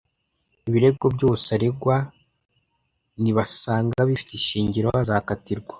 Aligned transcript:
Ibirego 0.67 1.05
byose 1.15 1.47
aregwa 1.55 1.95
nibasanga 3.21 3.99
bifite 4.09 4.31
ishingiro 4.39 4.89
azakatirwa 5.01 5.69